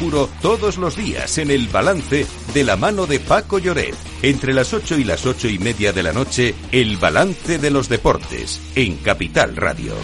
[0.00, 3.94] puro todos los días en el balance de la mano de Paco Lloret.
[4.20, 7.88] Entre las 8 y las ocho y media de la noche, el balance de los
[7.88, 9.94] deportes en Capital Radio.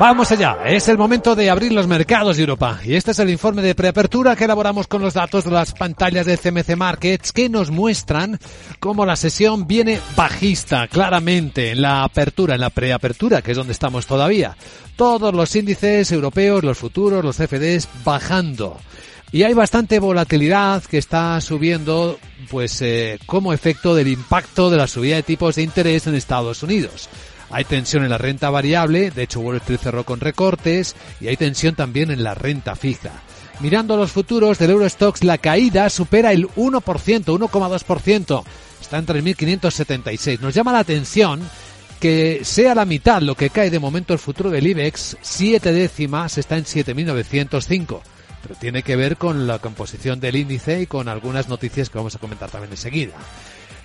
[0.00, 3.28] Vamos allá, es el momento de abrir los mercados de Europa y este es el
[3.28, 7.50] informe de preapertura que elaboramos con los datos de las pantallas de CMC Markets que
[7.50, 8.38] nos muestran
[8.78, 13.74] cómo la sesión viene bajista claramente en la apertura, en la preapertura, que es donde
[13.74, 14.56] estamos todavía.
[14.96, 18.78] Todos los índices europeos, los futuros, los CFDs bajando.
[19.32, 22.18] Y hay bastante volatilidad que está subiendo,
[22.50, 26.62] pues, eh, como efecto del impacto de la subida de tipos de interés en Estados
[26.62, 27.10] Unidos.
[27.50, 31.36] Hay tensión en la renta variable, de hecho Wall Street cerró con recortes y hay
[31.36, 33.10] tensión también en la renta fija.
[33.60, 38.44] Mirando los futuros del Eurostox, la caída supera el 1%, 1,2%.
[38.80, 40.40] Está en 3.576.
[40.40, 41.42] Nos llama la atención
[42.00, 46.38] que sea la mitad lo que cae de momento el futuro del IBEX, siete décimas,
[46.38, 48.00] está en 7.905.
[48.42, 52.14] Pero tiene que ver con la composición del índice y con algunas noticias que vamos
[52.14, 53.12] a comentar también enseguida.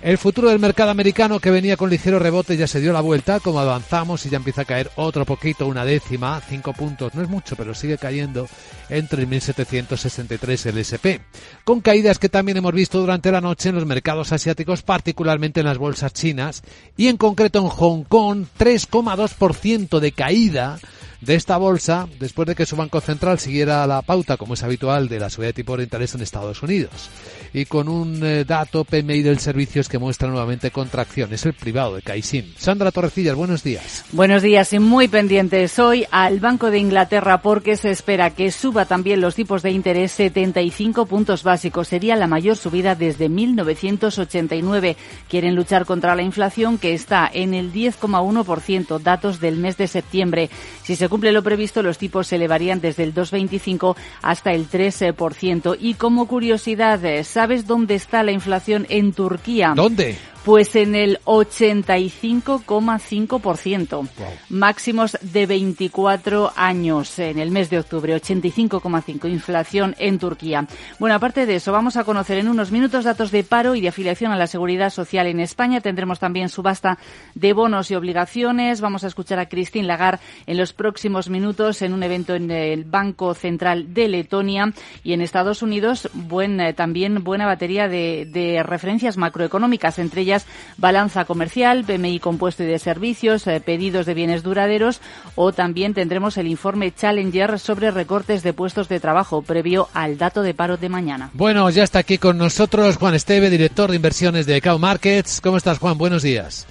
[0.02, 3.40] El futuro del mercado americano que venía con ligero rebote ya se dio la vuelta,
[3.40, 7.28] como avanzamos y ya empieza a caer otro poquito, una décima, cinco puntos, no es
[7.28, 8.46] mucho, pero sigue cayendo
[8.90, 11.22] en 3.763 el SP.
[11.64, 15.66] Con caídas que también hemos visto durante la noche en los mercados asiáticos, particularmente en
[15.66, 16.62] las bolsas chinas
[16.96, 20.78] y en concreto en Hong Kong, 3,2% de caída
[21.26, 25.08] de esta bolsa después de que su Banco Central siguiera la pauta, como es habitual,
[25.08, 27.10] de la subida de tipo de interés en Estados Unidos.
[27.52, 31.32] Y con un eh, dato PMI del servicios que muestra nuevamente contracción.
[31.32, 32.54] Es el privado de Caixin.
[32.56, 34.04] Sandra Torrecillas, buenos días.
[34.12, 38.84] Buenos días y muy pendientes hoy al Banco de Inglaterra porque se espera que suba
[38.84, 41.88] también los tipos de interés 75 puntos básicos.
[41.88, 44.96] Sería la mayor subida desde 1989.
[45.28, 50.50] Quieren luchar contra la inflación que está en el 10,1%, datos del mes de septiembre.
[50.84, 55.78] Si se cumple lo previsto, los tipos se elevarían desde el 2,25 hasta el 3%.
[55.80, 59.72] Y como curiosidad, ¿sabes dónde está la inflación en Turquía?
[59.74, 60.18] ¿Dónde?
[60.46, 64.08] Pues en el 85,5%.
[64.48, 68.14] Máximos de 24 años en el mes de octubre.
[68.14, 70.68] 85,5 inflación en Turquía.
[71.00, 73.88] Bueno, aparte de eso, vamos a conocer en unos minutos datos de paro y de
[73.88, 75.80] afiliación a la seguridad social en España.
[75.80, 76.96] Tendremos también subasta
[77.34, 78.80] de bonos y obligaciones.
[78.80, 82.84] Vamos a escuchar a Christine Lagarde en los próximos minutos en un evento en el
[82.84, 86.08] Banco Central de Letonia y en Estados Unidos.
[86.14, 90.35] Buen, eh, también buena batería de, de referencias macroeconómicas, entre ellas
[90.76, 95.00] balanza comercial, PMI compuesto y de servicios, eh, pedidos de bienes duraderos
[95.34, 100.42] o también tendremos el informe Challenger sobre recortes de puestos de trabajo previo al dato
[100.42, 101.30] de paro de mañana.
[101.32, 105.40] Bueno, ya está aquí con nosotros Juan Esteve, director de inversiones de Cow Markets.
[105.40, 105.98] ¿Cómo estás, Juan?
[105.98, 106.66] Buenos días.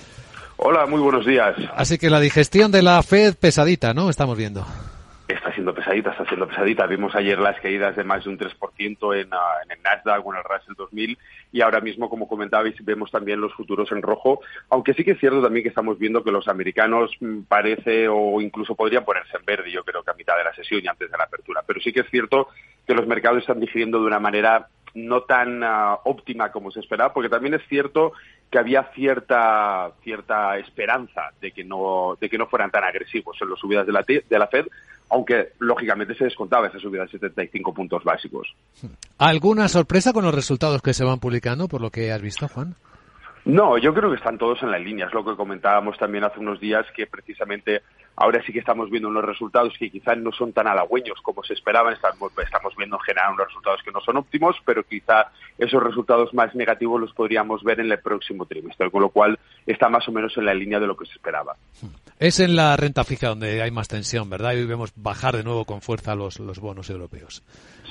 [0.57, 1.55] Hola, muy buenos días.
[1.75, 4.09] Así que la digestión de la Fed pesadita, ¿no?
[4.09, 4.65] Estamos viendo.
[5.55, 6.85] Está siendo pesadita, está siendo pesadita.
[6.85, 10.33] Vimos ayer las caídas de más de un 3% en, ah, en el Nasdaq o
[10.33, 11.17] en el Russell 2000
[11.53, 15.19] y ahora mismo, como comentabais, vemos también los futuros en rojo, aunque sí que es
[15.21, 19.45] cierto también que estamos viendo que los americanos mm, parece o incluso podrían ponerse en
[19.45, 21.63] verde, yo creo que a mitad de la sesión y antes de la apertura.
[21.65, 22.49] Pero sí que es cierto
[22.85, 27.13] que los mercados están digiriendo de una manera no tan uh, óptima como se esperaba,
[27.13, 28.11] porque también es cierto
[28.49, 33.49] que había cierta cierta esperanza de que no de que no fueran tan agresivos en
[33.49, 34.65] las subidas de la, de la Fed,
[35.09, 38.55] aunque lógicamente se descontaba esa subida de 75 puntos básicos.
[39.17, 42.75] ¿Alguna sorpresa con los resultados que se van publicando, por lo que has visto, Juan?
[43.45, 45.05] No, yo creo que están todos en la línea.
[45.05, 47.83] Es lo que comentábamos también hace unos días, que precisamente
[48.15, 51.53] ahora sí que estamos viendo unos resultados que quizás no son tan halagüeños como se
[51.53, 51.93] esperaban.
[51.93, 56.33] Estamos, estamos viendo en general unos resultados que no son óptimos, pero quizá esos resultados
[56.33, 60.11] más negativos los podríamos ver en el próximo trimestre, con lo cual está más o
[60.11, 61.55] menos en la línea de lo que se esperaba.
[62.19, 64.53] Es en la renta fija donde hay más tensión, ¿verdad?
[64.53, 67.43] Y vemos bajar de nuevo con fuerza los, los bonos europeos.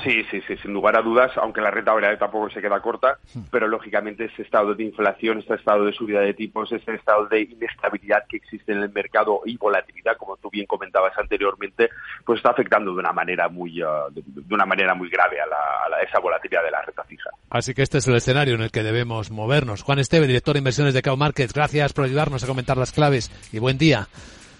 [0.02, 3.18] Sí, sí, sí, sin lugar a dudas, aunque la renta variable tampoco se queda corta,
[3.50, 7.42] pero lógicamente ese estado de inflación, este estado de subida de tipos, este estado de
[7.42, 11.90] inestabilidad que existe en el mercado y volatilidad, como tú bien comentabas anteriormente,
[12.24, 15.56] pues está afectando de una manera muy, uh, de, una manera muy grave a, la,
[15.86, 17.30] a la, esa volatilidad de la renta fija.
[17.50, 19.82] Así que este es el escenario en el que debemos movernos.
[19.82, 23.30] Juan Esteve, director de inversiones de Cow Markets, gracias por ayudarnos a comentar las claves
[23.52, 24.08] y buen día.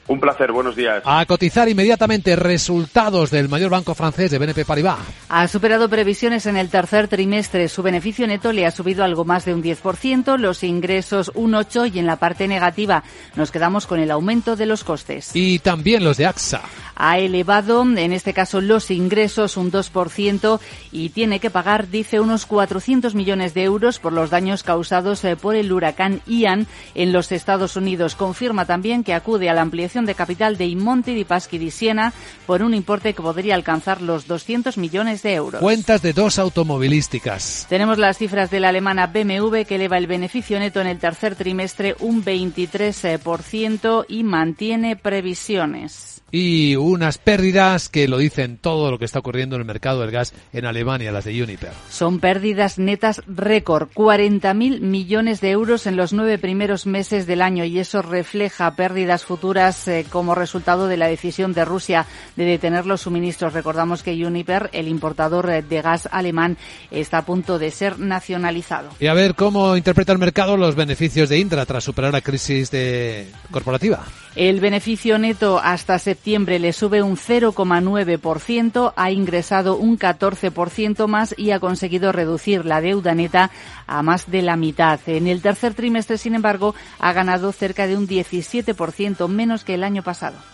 [0.07, 1.03] Un placer, buenos días.
[1.07, 4.99] A cotizar inmediatamente resultados del mayor banco francés de BNP Paribas.
[5.31, 7.69] Ha superado previsiones en el tercer trimestre.
[7.69, 11.95] Su beneficio neto le ha subido algo más de un 10%, los ingresos un 8%
[11.95, 13.03] y en la parte negativa
[13.35, 15.31] nos quedamos con el aumento de los costes.
[15.35, 16.63] Y también los de AXA.
[16.97, 20.61] Ha elevado, en este caso, los ingresos un 2%
[20.93, 25.37] y tiene que pagar, dice, unos 400 millones de euros por los daños causados eh,
[25.37, 28.15] por el huracán Ian en los Estados Unidos.
[28.15, 32.13] Confirma también que acude a la ampliación de capital de Imonti di Paschi di Siena
[32.47, 35.61] por un importe que podría alcanzar los 200 millones de euros.
[35.61, 37.67] Cuentas de dos automovilísticas.
[37.69, 41.35] Tenemos las cifras de la alemana BMW que eleva el beneficio neto en el tercer
[41.35, 49.05] trimestre un 23% y mantiene previsiones y unas pérdidas que lo dicen todo lo que
[49.05, 51.71] está ocurriendo en el mercado del gas en Alemania, las de Uniper.
[51.89, 57.65] Son pérdidas netas récord, 40.000 millones de euros en los nueve primeros meses del año
[57.65, 62.05] y eso refleja pérdidas futuras eh, como resultado de la decisión de Rusia
[62.35, 63.53] de detener los suministros.
[63.53, 66.59] Recordamos que Uniper, el importador eh, de gas alemán,
[66.91, 68.89] está a punto de ser nacionalizado.
[68.99, 72.73] Y a ver cómo interpreta el mercado los beneficios de Indra tras superar la crisis
[72.73, 74.03] de corporativa.
[74.35, 81.51] El beneficio neto hasta septiembre le sube un 0,9%, ha ingresado un 14% más y
[81.51, 83.51] ha conseguido reducir la deuda neta
[83.87, 84.99] a más de la mitad.
[85.07, 89.85] En el tercer trimestre, sin embargo, ha ganado cerca de un 17% menos que el
[89.85, 90.54] año pasado.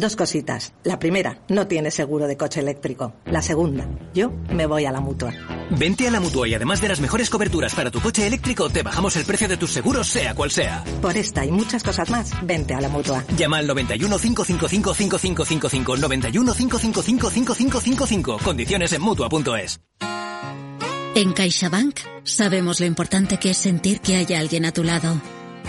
[0.00, 0.72] Dos cositas.
[0.82, 3.12] La primera, no tiene seguro de coche eléctrico.
[3.26, 5.30] La segunda, yo me voy a la mutua.
[5.72, 8.82] Vente a la mutua y además de las mejores coberturas para tu coche eléctrico, te
[8.82, 10.82] bajamos el precio de tus seguros, sea cual sea.
[11.02, 13.22] Por esta y muchas cosas más, vente a la mutua.
[13.36, 18.38] Llama al 91 555 5555 91 555 5555.
[18.42, 19.82] Condiciones en mutua.es.
[21.14, 25.20] En CaixaBank sabemos lo importante que es sentir que hay alguien a tu lado.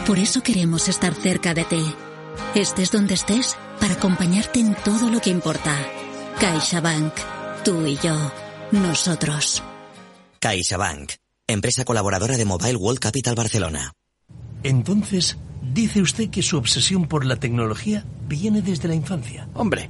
[0.08, 1.84] Por eso queremos estar cerca de ti.
[2.56, 5.76] Estés donde estés para acompañarte en todo lo que importa.
[6.40, 7.14] CaixaBank.
[7.66, 8.16] Tú y yo.
[8.72, 9.62] Nosotros.
[10.40, 11.14] CaixaBank.
[11.48, 13.92] Empresa colaboradora de Mobile World Capital Barcelona.
[14.64, 15.38] Entonces,
[15.74, 19.50] dice usted que su obsesión por la tecnología viene desde la infancia.
[19.56, 19.90] Hombre,